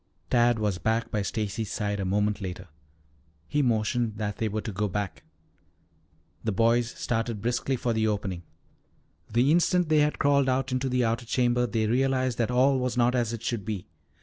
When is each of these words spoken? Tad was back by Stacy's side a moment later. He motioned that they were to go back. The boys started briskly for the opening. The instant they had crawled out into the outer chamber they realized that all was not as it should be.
Tad 0.31 0.57
was 0.57 0.79
back 0.79 1.11
by 1.11 1.21
Stacy's 1.21 1.71
side 1.71 1.99
a 1.99 2.05
moment 2.05 2.41
later. 2.41 2.67
He 3.47 3.61
motioned 3.61 4.17
that 4.17 4.37
they 4.37 4.49
were 4.49 4.61
to 4.61 4.71
go 4.71 4.87
back. 4.87 5.21
The 6.43 6.51
boys 6.51 6.89
started 6.89 7.39
briskly 7.39 7.75
for 7.75 7.93
the 7.93 8.07
opening. 8.07 8.41
The 9.31 9.51
instant 9.51 9.89
they 9.89 9.99
had 9.99 10.17
crawled 10.17 10.49
out 10.49 10.71
into 10.71 10.89
the 10.89 11.05
outer 11.05 11.27
chamber 11.27 11.67
they 11.67 11.85
realized 11.85 12.39
that 12.39 12.49
all 12.49 12.79
was 12.79 12.97
not 12.97 13.13
as 13.13 13.31
it 13.31 13.43
should 13.43 13.63
be. 13.63 13.85